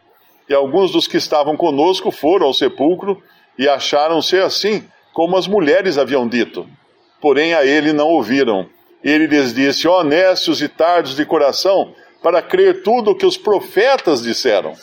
E 0.49 0.55
alguns 0.55 0.93
dos 0.93 1.07
que 1.07 1.17
estavam 1.17 1.57
conosco 1.57 2.11
foram 2.11 2.47
ao 2.47 2.55
sepulcro 2.55 3.23
e 3.59 3.69
acharam 3.69 4.23
ser 4.23 4.43
assim, 4.43 4.85
como 5.13 5.37
as 5.37 5.47
mulheres 5.47 5.99
haviam 5.99 6.27
dito. 6.27 6.67
Porém 7.21 7.55
a 7.55 7.65
ele 7.65 7.93
não 7.93 8.09
ouviram. 8.09 8.69
Ele 9.03 9.27
lhes 9.27 9.53
disse: 9.53 9.87
Honestos 9.87 10.63
e 10.63 10.69
tardos 10.69 11.17
de 11.17 11.25
coração, 11.25 11.93
para 12.23 12.43
crer 12.43 12.83
tudo 12.83 13.11
o 13.11 13.15
que 13.15 13.27
os 13.27 13.37
profetas 13.37 14.23
disseram. 14.23 14.75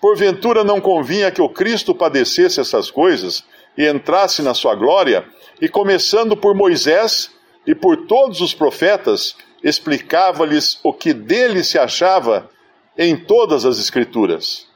Porventura 0.00 0.62
não 0.62 0.80
convinha 0.80 1.30
que 1.30 1.40
o 1.40 1.48
Cristo 1.48 1.94
padecesse 1.94 2.60
essas 2.60 2.90
coisas 2.90 3.44
e 3.76 3.88
entrasse 3.88 4.42
na 4.42 4.54
sua 4.54 4.74
glória, 4.74 5.24
e 5.60 5.68
começando 5.68 6.36
por 6.36 6.54
Moisés 6.54 7.30
e 7.66 7.74
por 7.74 8.06
todos 8.06 8.40
os 8.40 8.54
profetas, 8.54 9.36
explicava-lhes 9.62 10.78
o 10.82 10.92
que 10.92 11.12
dele 11.12 11.64
se 11.64 11.78
achava 11.78 12.48
em 12.96 13.16
todas 13.16 13.64
as 13.64 13.78
Escrituras. 13.78 14.66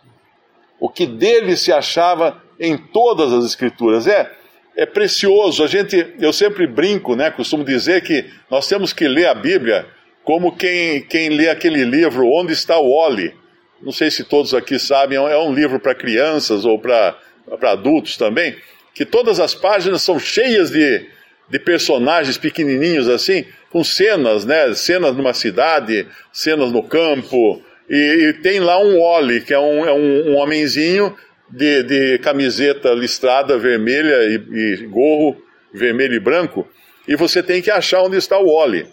O 0.78 0.88
que 0.88 1.06
dele 1.06 1.56
se 1.56 1.72
achava 1.72 2.42
em 2.58 2.76
todas 2.76 3.32
as 3.32 3.44
Escrituras. 3.44 4.06
É, 4.06 4.30
é 4.76 4.86
precioso. 4.86 5.62
A 5.62 5.66
gente, 5.66 6.14
eu 6.18 6.32
sempre 6.32 6.66
brinco, 6.66 7.14
né? 7.14 7.30
Costumo 7.30 7.64
dizer 7.64 8.02
que 8.02 8.28
nós 8.50 8.66
temos 8.66 8.92
que 8.92 9.06
ler 9.06 9.26
a 9.26 9.34
Bíblia 9.34 9.86
como 10.30 10.54
quem, 10.54 11.02
quem 11.02 11.28
lê 11.28 11.48
aquele 11.48 11.82
livro 11.82 12.24
Onde 12.24 12.52
está 12.52 12.78
o 12.78 12.88
Oli? 12.88 13.34
Não 13.82 13.90
sei 13.90 14.12
se 14.12 14.22
todos 14.22 14.54
aqui 14.54 14.78
sabem, 14.78 15.18
é 15.18 15.36
um 15.38 15.52
livro 15.52 15.80
para 15.80 15.92
crianças 15.92 16.64
ou 16.64 16.78
para 16.78 17.16
adultos 17.62 18.16
também, 18.16 18.54
que 18.94 19.04
todas 19.04 19.40
as 19.40 19.56
páginas 19.56 20.02
são 20.02 20.20
cheias 20.20 20.70
de, 20.70 21.04
de 21.48 21.58
personagens 21.58 22.38
pequenininhos 22.38 23.08
assim, 23.08 23.44
com 23.72 23.82
cenas, 23.82 24.44
né? 24.44 24.72
Cenas 24.72 25.16
numa 25.16 25.34
cidade, 25.34 26.06
cenas 26.32 26.70
no 26.70 26.84
campo, 26.84 27.60
e, 27.88 28.28
e 28.28 28.32
tem 28.34 28.60
lá 28.60 28.80
um 28.80 29.00
Oli, 29.00 29.40
que 29.40 29.52
é 29.52 29.58
um, 29.58 29.84
é 29.84 29.92
um, 29.92 30.30
um 30.30 30.36
homenzinho 30.36 31.12
de, 31.50 31.82
de, 31.82 32.18
camiseta 32.20 32.90
listrada 32.90 33.58
vermelha 33.58 34.14
e, 34.28 34.34
e 34.36 34.86
gorro 34.86 35.42
vermelho 35.74 36.14
e 36.14 36.20
branco, 36.20 36.68
e 37.08 37.16
você 37.16 37.42
tem 37.42 37.60
que 37.60 37.68
achar 37.68 38.00
onde 38.02 38.16
está 38.16 38.38
o 38.38 38.46
Oli. 38.46 38.86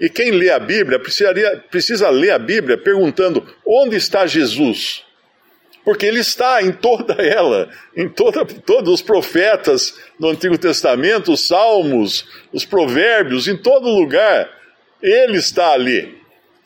E 0.00 0.08
quem 0.08 0.30
lê 0.32 0.50
a 0.50 0.58
Bíblia 0.58 0.98
precisaria, 0.98 1.62
precisa 1.70 2.10
ler 2.10 2.30
a 2.30 2.38
Bíblia 2.38 2.76
perguntando: 2.76 3.46
onde 3.66 3.96
está 3.96 4.26
Jesus? 4.26 5.04
Porque 5.84 6.06
ele 6.06 6.20
está 6.20 6.62
em 6.62 6.72
toda 6.72 7.14
ela, 7.22 7.68
em 7.94 8.08
toda, 8.08 8.44
todos 8.44 8.94
os 8.94 9.02
profetas 9.02 9.94
do 10.18 10.28
Antigo 10.28 10.56
Testamento, 10.56 11.32
os 11.32 11.46
salmos, 11.46 12.26
os 12.52 12.64
provérbios, 12.64 13.46
em 13.46 13.56
todo 13.56 13.88
lugar. 13.88 14.50
Ele 15.02 15.36
está 15.36 15.72
ali. 15.72 16.18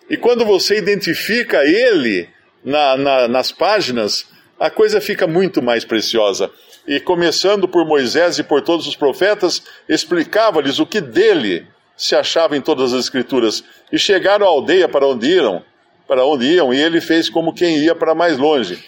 E 0.09 0.17
quando 0.17 0.45
você 0.45 0.79
identifica 0.79 1.65
ele 1.65 2.29
na, 2.65 2.97
na, 2.97 3.29
nas 3.29 3.51
páginas, 3.51 4.27
a 4.59 4.71
coisa 4.71 5.01
fica 5.01 5.27
muito 5.27 5.61
mais 5.61 5.85
preciosa. 5.85 6.51
E 6.87 7.01
começando 7.01 7.69
por 7.69 7.85
Moisés 7.85 8.39
e 8.39 8.45
por 8.45 8.63
todos 8.63 8.87
os 8.87 8.97
profetas, 8.97 9.63
explicava-lhes 9.89 10.79
o 10.79 10.87
que 10.87 11.01
dele 11.01 11.67
se 11.99 12.17
achava 12.17 12.57
em 12.57 12.61
todas 12.63 12.95
as 12.95 13.05
escrituras. 13.05 13.63
E 13.93 13.99
chegaram 13.99 14.47
à 14.47 14.49
aldeia 14.49 14.89
para 14.89 15.07
onde 15.07 15.29
iam, 15.29 15.63
para 16.07 16.25
onde 16.25 16.47
iam, 16.47 16.73
e 16.73 16.81
ele 16.81 17.01
fez 17.01 17.29
como 17.29 17.53
quem 17.53 17.77
ia 17.79 17.95
para 17.95 18.15
mais 18.15 18.39
longe. 18.39 18.83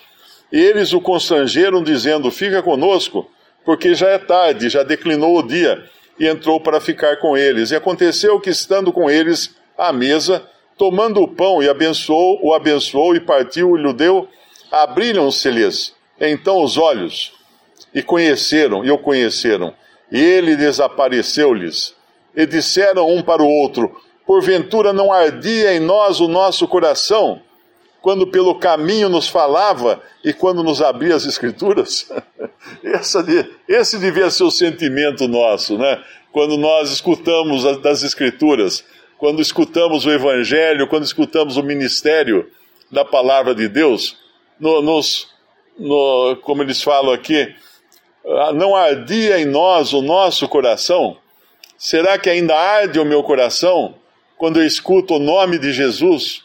E 0.51 0.59
eles 0.59 0.95
o 0.95 1.01
constrangeram, 1.03 1.83
dizendo: 1.83 2.31
Fica 2.31 2.63
conosco, 2.63 3.31
porque 3.65 3.95
já 3.95 4.09
é 4.09 4.19
tarde, 4.19 4.71
já 4.71 4.83
declinou 4.83 5.39
o 5.39 5.43
dia. 5.43 5.85
E 6.19 6.27
entrou 6.27 6.61
para 6.61 6.81
ficar 6.81 7.17
com 7.17 7.37
eles. 7.37 7.71
E 7.71 7.77
aconteceu 7.77 8.39
que, 8.41 8.51
estando 8.51 8.93
com 8.93 9.11
eles 9.11 9.55
à 9.77 9.93
mesa, 9.93 10.43
tomando 10.77 11.21
o 11.23 11.29
pão 11.29 11.63
e 11.63 11.69
abençoou, 11.69 12.39
o 12.43 12.55
abençoou 12.55 13.17
e 13.17 13.21
partiu 13.21 13.77
e 13.77 13.83
lhe 13.83 13.93
deu, 13.93 14.29
abriram-se-lhes 14.71 15.95
então 16.21 16.63
os 16.63 16.77
olhos 16.77 17.33
e 17.95 18.03
conheceram, 18.03 18.85
e 18.85 18.91
o 18.91 18.99
conheceram. 18.99 19.75
E 20.13 20.21
ele 20.21 20.55
desapareceu-lhes 20.55 21.95
e 22.35 22.47
disseram 22.47 23.09
um 23.09 23.23
para 23.23 23.43
o 23.43 23.49
outro: 23.49 24.01
Porventura 24.27 24.93
não 24.93 25.13
ardia 25.13 25.75
em 25.75 25.81
nós 25.81 26.21
o 26.21 26.29
nosso 26.29 26.69
coração, 26.69 27.41
quando 28.01 28.27
pelo 28.27 28.55
caminho 28.55 29.09
nos 29.09 29.29
falava 29.29 30.01
e 30.25 30.33
quando 30.33 30.63
nos 30.63 30.81
abria 30.81 31.15
as 31.15 31.25
Escrituras? 31.25 32.11
esse 33.69 33.99
devia 33.99 34.31
ser 34.31 34.45
o 34.45 34.51
sentimento 34.51 35.27
nosso, 35.27 35.77
né? 35.77 36.03
Quando 36.33 36.57
nós 36.57 36.93
escutamos 36.93 37.65
das 37.81 38.03
Escrituras, 38.03 38.85
quando 39.19 39.43
escutamos 39.43 40.07
o 40.07 40.11
Evangelho, 40.11 40.87
quando 40.87 41.05
escutamos 41.05 41.57
o 41.57 41.63
ministério 41.63 42.49
da 42.91 43.05
palavra 43.05 43.55
de 43.55 43.69
Deus, 43.69 44.17
no, 44.59 44.81
nos, 44.81 45.29
no, 45.79 46.37
como 46.43 46.63
eles 46.63 46.83
falam 46.83 47.13
aqui, 47.13 47.55
ah, 48.25 48.53
não 48.53 48.77
ardia 48.77 49.41
em 49.41 49.45
nós 49.45 49.93
o 49.93 50.01
nosso 50.01 50.49
coração? 50.49 51.17
Será 51.83 52.19
que 52.19 52.29
ainda 52.29 52.55
arde 52.55 53.01
o 53.01 53.07
meu 53.07 53.23
coração 53.23 53.95
quando 54.37 54.61
eu 54.61 54.67
escuto 54.67 55.15
o 55.15 55.19
nome 55.19 55.59
de 55.59 55.73
Jesus? 55.73 56.43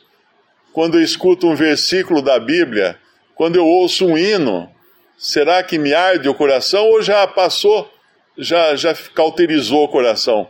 Quando 0.71 0.97
eu 0.97 1.03
escuto 1.03 1.45
um 1.45 1.55
versículo 1.55 2.21
da 2.21 2.39
Bíblia? 2.39 2.97
Quando 3.35 3.57
eu 3.57 3.67
ouço 3.67 4.05
um 4.05 4.17
hino? 4.17 4.71
Será 5.17 5.61
que 5.61 5.77
me 5.77 5.93
arde 5.93 6.29
o 6.29 6.33
coração 6.33 6.85
ou 6.85 7.01
já 7.01 7.27
passou, 7.27 7.91
já, 8.37 8.77
já 8.77 8.95
cauterizou 9.13 9.83
o 9.83 9.89
coração? 9.89 10.49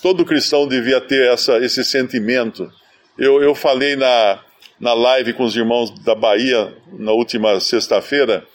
Todo 0.00 0.24
cristão 0.24 0.68
devia 0.68 1.00
ter 1.00 1.32
essa, 1.32 1.58
esse 1.58 1.84
sentimento. 1.84 2.72
Eu, 3.18 3.42
eu 3.42 3.52
falei 3.52 3.96
na, 3.96 4.38
na 4.78 4.94
live 4.94 5.32
com 5.32 5.42
os 5.42 5.56
irmãos 5.56 5.90
da 6.04 6.14
Bahia 6.14 6.72
na 6.92 7.10
última 7.10 7.58
sexta-feira 7.58 8.46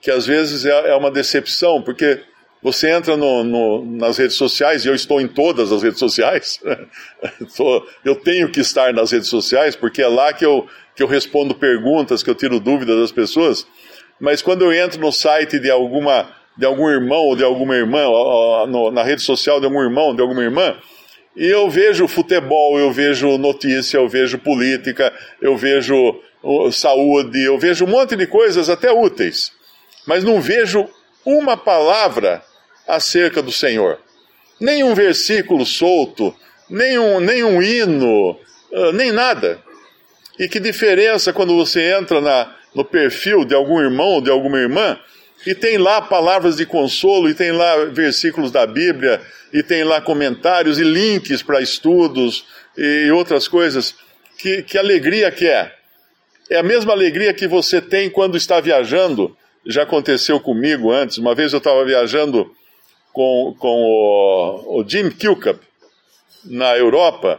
que 0.00 0.10
às 0.10 0.26
vezes 0.26 0.64
é, 0.64 0.90
é 0.90 0.94
uma 0.96 1.10
decepção, 1.10 1.82
porque 1.82 2.20
você 2.62 2.90
entra 2.90 3.16
no, 3.16 3.44
no, 3.44 3.84
nas 3.84 4.18
redes 4.18 4.36
sociais, 4.36 4.84
e 4.84 4.88
eu 4.88 4.94
estou 4.94 5.20
em 5.20 5.28
todas 5.28 5.70
as 5.70 5.82
redes 5.82 5.98
sociais. 5.98 6.60
eu 8.04 8.16
tenho 8.16 8.50
que 8.50 8.60
estar 8.60 8.92
nas 8.92 9.12
redes 9.12 9.28
sociais, 9.28 9.76
porque 9.76 10.02
é 10.02 10.08
lá 10.08 10.32
que 10.32 10.44
eu, 10.44 10.66
que 10.94 11.02
eu 11.02 11.06
respondo 11.06 11.54
perguntas, 11.54 12.22
que 12.22 12.30
eu 12.30 12.34
tiro 12.34 12.58
dúvidas 12.58 12.98
das 12.98 13.12
pessoas. 13.12 13.66
Mas 14.20 14.42
quando 14.42 14.62
eu 14.62 14.72
entro 14.72 15.00
no 15.00 15.12
site 15.12 15.60
de, 15.60 15.70
alguma, 15.70 16.28
de 16.56 16.66
algum 16.66 16.88
irmão 16.88 17.20
ou 17.20 17.36
de 17.36 17.44
alguma 17.44 17.76
irmã, 17.76 18.02
no, 18.68 18.90
na 18.90 19.04
rede 19.04 19.22
social 19.22 19.60
de 19.60 19.66
algum 19.66 19.80
irmão, 19.80 20.14
de 20.14 20.20
alguma 20.20 20.42
irmã, 20.42 20.76
e 21.36 21.46
eu 21.46 21.70
vejo 21.70 22.08
futebol, 22.08 22.76
eu 22.80 22.90
vejo 22.90 23.38
notícia, 23.38 23.98
eu 23.98 24.08
vejo 24.08 24.38
política, 24.38 25.12
eu 25.40 25.56
vejo 25.56 26.20
saúde, 26.72 27.44
eu 27.44 27.56
vejo 27.56 27.84
um 27.84 27.88
monte 27.88 28.16
de 28.16 28.26
coisas 28.26 28.68
até 28.68 28.90
úteis. 28.90 29.52
Mas 30.04 30.24
não 30.24 30.40
vejo 30.40 30.88
uma 31.36 31.56
palavra 31.56 32.42
acerca 32.86 33.42
do 33.42 33.52
Senhor. 33.52 33.98
Nenhum 34.58 34.94
versículo 34.94 35.66
solto, 35.66 36.34
nenhum, 36.70 37.20
nenhum 37.20 37.62
hino, 37.62 38.38
nem 38.94 39.12
nada. 39.12 39.62
E 40.38 40.48
que 40.48 40.58
diferença 40.58 41.32
quando 41.32 41.54
você 41.54 41.92
entra 41.92 42.20
na, 42.20 42.56
no 42.74 42.84
perfil 42.84 43.44
de 43.44 43.54
algum 43.54 43.80
irmão 43.80 44.06
ou 44.06 44.20
de 44.20 44.30
alguma 44.30 44.58
irmã 44.58 44.98
e 45.46 45.54
tem 45.54 45.78
lá 45.78 46.02
palavras 46.02 46.56
de 46.56 46.66
consolo, 46.66 47.28
e 47.28 47.34
tem 47.34 47.52
lá 47.52 47.84
versículos 47.86 48.50
da 48.50 48.66
Bíblia, 48.66 49.20
e 49.52 49.62
tem 49.62 49.84
lá 49.84 50.00
comentários 50.00 50.78
e 50.78 50.84
links 50.84 51.42
para 51.42 51.60
estudos 51.60 52.44
e 52.76 53.10
outras 53.10 53.46
coisas. 53.46 53.94
Que, 54.36 54.62
que 54.62 54.76
alegria 54.76 55.30
que 55.30 55.46
é! 55.46 55.74
É 56.50 56.58
a 56.58 56.62
mesma 56.62 56.92
alegria 56.92 57.32
que 57.34 57.46
você 57.46 57.80
tem 57.80 58.08
quando 58.08 58.36
está 58.36 58.60
viajando. 58.60 59.36
Já 59.68 59.82
aconteceu 59.82 60.40
comigo 60.40 60.90
antes. 60.90 61.18
Uma 61.18 61.34
vez 61.34 61.52
eu 61.52 61.58
estava 61.58 61.84
viajando 61.84 62.50
com, 63.12 63.54
com 63.58 63.68
o, 63.68 64.80
o 64.80 64.88
Jim 64.88 65.10
Kilcup 65.10 65.60
na 66.42 66.74
Europa 66.74 67.38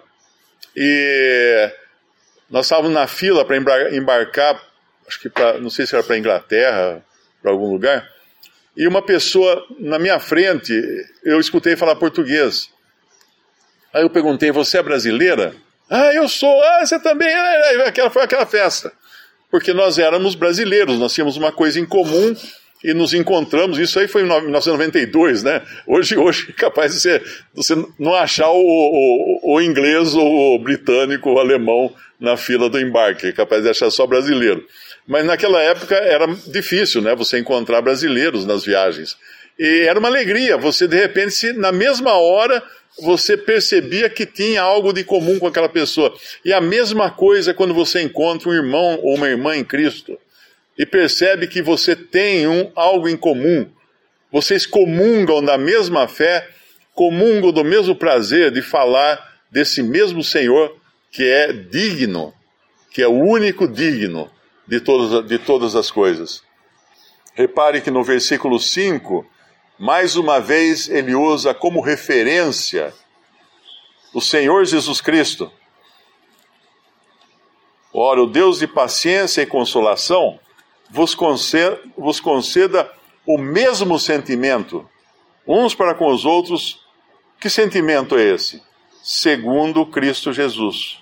e 0.76 1.72
nós 2.48 2.68
estávamos 2.68 2.92
na 2.92 3.08
fila 3.08 3.44
para 3.44 3.58
embarcar, 3.92 4.62
acho 5.08 5.20
que 5.20 5.30
para, 5.30 5.60
não 5.60 5.72
sei 5.72 5.88
se 5.88 5.96
era 5.96 6.04
para 6.04 6.20
Inglaterra, 6.20 7.04
para 7.42 7.52
algum 7.52 7.72
lugar, 7.72 8.08
e 8.78 8.88
uma 8.88 9.02
pessoa 9.02 9.66
na 9.80 9.98
minha 9.98 10.20
frente, 10.20 10.74
eu 11.24 11.40
escutei 11.40 11.76
falar 11.76 11.96
português. 11.96 12.70
Aí 13.92 14.04
eu 14.04 14.10
perguntei: 14.10 14.52
Você 14.52 14.78
é 14.78 14.84
brasileira? 14.84 15.56
Ah, 15.90 16.14
eu 16.14 16.30
sou. 16.30 16.62
Ah, 16.62 16.86
você 16.86 17.00
também. 17.00 17.34
Aquela 17.86 18.12
foi 18.12 18.22
aquela 18.22 18.46
festa 18.46 18.94
porque 19.52 19.74
nós 19.74 19.98
éramos 19.98 20.36
brasileiros, 20.36 20.98
nós 20.98 21.14
tínhamos 21.14 21.38
uma 21.38 21.52
coisa 21.52 21.80
em 21.80 21.86
comum 21.86 22.36
e 22.84 22.94
nos 22.94 23.14
encontramos. 23.14 23.78
Isso 23.78 24.00
aí 24.00 24.08
foi 24.08 24.22
em 24.22 24.26
1992, 24.26 25.44
né? 25.44 25.62
Hoje, 25.86 26.18
hoje 26.18 26.48
é 26.50 26.54
capaz 26.54 26.94
de 26.94 27.00
você, 27.00 27.22
você 27.54 27.86
não 27.98 28.14
achar 28.14 28.50
o, 28.50 28.62
o, 28.62 29.56
o 29.56 29.62
inglês, 29.62 30.14
ou 30.16 30.56
o 30.56 30.60
britânico, 30.60 31.32
o 31.32 31.40
alemão 31.40 31.94
na 32.20 32.38
fila 32.38 32.70
do 32.70 32.80
embarque, 32.80 33.28
é 33.28 33.32
capaz 33.32 33.64
de 33.64 33.70
achar 33.70 33.90
só 33.90 34.06
brasileiro. 34.06 34.66
Mas 35.08 35.26
naquela 35.26 35.62
época 35.62 35.96
era 35.96 36.28
difícil, 36.48 37.02
né? 37.02 37.16
Você 37.16 37.40
encontrar 37.40 37.82
brasileiros 37.82 38.46
nas 38.46 38.64
viagens. 38.64 39.18
E 39.58 39.86
era 39.88 40.00
uma 40.00 40.08
alegria, 40.08 40.56
você 40.58 40.88
de 40.88 40.96
repente, 40.96 41.52
na 41.54 41.72
mesma 41.72 42.14
hora, 42.14 42.64
você 43.02 43.38
percebia 43.38 44.10
que 44.10 44.26
tinha 44.26 44.62
algo 44.62 44.94
de 44.94 45.04
comum 45.04 45.40
com 45.40 45.48
aquela 45.48 45.70
pessoa. 45.70 46.14
E 46.44 46.54
a 46.54 46.62
mesma 46.62 47.12
coisa 47.12 47.54
quando 47.54 47.74
você 47.74 48.02
encontra 48.02 48.50
um 48.50 48.54
irmão 48.54 49.00
ou 49.02 49.16
uma 49.16 49.28
irmã 49.28 49.56
em 49.56 49.64
Cristo 49.64 50.18
e 50.78 50.86
percebe 50.86 51.48
que 51.48 51.62
você 51.62 51.96
tem 51.96 52.48
um, 52.48 52.72
algo 52.76 53.08
em 53.08 53.18
comum. 53.18 53.70
Vocês 54.32 54.66
comungam 54.66 55.44
da 55.44 55.58
mesma 55.58 56.08
fé, 56.08 56.48
comungam 56.94 57.52
do 57.52 57.64
mesmo 57.64 57.96
prazer 57.96 58.52
de 58.52 58.62
falar 58.62 59.20
desse 59.52 59.82
mesmo 59.82 60.24
Senhor 60.24 60.78
que 61.12 61.24
é 61.24 61.52
digno, 61.52 62.34
que 62.92 63.02
é 63.02 63.08
o 63.08 63.20
único 63.20 63.68
digno 63.68 64.30
de 64.68 64.80
todas, 64.80 65.28
de 65.28 65.40
todas 65.40 65.76
as 65.76 65.90
coisas. 65.90 66.44
Repare 67.34 67.82
que 67.82 67.90
no 67.90 68.04
versículo 68.04 68.60
5 68.60 69.26
mais 69.80 70.18
uma 70.18 70.42
vez 70.42 70.90
ele 70.90 71.16
usa 71.16 71.54
como 71.54 71.80
referência 71.80 72.94
o 74.14 74.20
Senhor 74.20 74.66
Jesus 74.66 75.00
Cristo. 75.00 75.50
Ora, 77.94 78.22
o 78.22 78.28
Deus 78.28 78.60
de 78.60 78.68
paciência 78.68 79.42
e 79.42 79.46
consolação 79.46 80.38
vos 80.90 81.16
conceda, 81.16 81.80
vos 81.98 82.20
conceda 82.20 82.92
o 83.26 83.38
mesmo 83.38 83.98
sentimento, 83.98 84.88
uns 85.48 85.74
para 85.74 85.96
com 85.96 86.12
os 86.12 86.26
outros. 86.26 86.86
Que 87.40 87.50
sentimento 87.50 88.18
é 88.18 88.24
esse? 88.34 88.62
Segundo 89.02 89.86
Cristo 89.86 90.34
Jesus. 90.34 91.00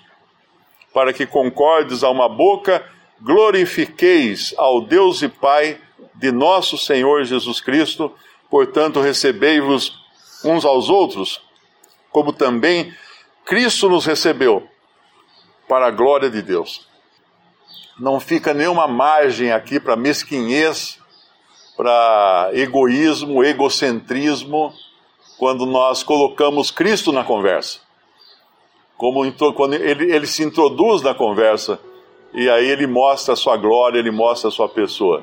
Para 0.94 1.12
que 1.12 1.26
concordes 1.26 2.04
a 2.04 2.10
uma 2.10 2.28
boca, 2.28 2.84
glorifiqueis 3.20 4.54
ao 4.56 4.80
Deus 4.80 5.20
e 5.20 5.28
Pai 5.28 5.80
de 6.14 6.30
nosso 6.30 6.78
Senhor 6.78 7.24
Jesus 7.24 7.60
Cristo 7.60 8.14
Portanto, 8.50 9.00
recebei-vos 9.00 9.98
uns 10.44 10.64
aos 10.64 10.88
outros, 10.88 11.40
como 12.10 12.32
também 12.32 12.94
Cristo 13.44 13.88
nos 13.88 14.06
recebeu, 14.06 14.66
para 15.68 15.86
a 15.86 15.90
glória 15.90 16.30
de 16.30 16.40
Deus. 16.40 16.86
Não 17.98 18.18
fica 18.20 18.54
nenhuma 18.54 18.86
margem 18.86 19.52
aqui 19.52 19.78
para 19.78 19.96
mesquinhez, 19.96 20.98
para 21.76 22.50
egoísmo, 22.54 23.44
egocentrismo, 23.44 24.72
quando 25.38 25.64
nós 25.66 26.02
colocamos 26.02 26.70
Cristo 26.70 27.12
na 27.12 27.22
conversa. 27.22 27.80
Como 28.96 29.20
quando 29.54 29.74
ele, 29.74 30.12
ele 30.12 30.26
se 30.26 30.42
introduz 30.42 31.02
na 31.02 31.14
conversa, 31.14 31.78
e 32.34 32.50
aí 32.50 32.66
ele 32.66 32.86
mostra 32.86 33.34
a 33.34 33.36
sua 33.36 33.56
glória, 33.56 33.98
ele 33.98 34.10
mostra 34.10 34.48
a 34.48 34.52
sua 34.52 34.68
pessoa. 34.68 35.22